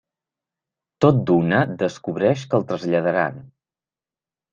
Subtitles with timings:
[1.03, 3.37] Tot d'una descobreix que el traslladaran.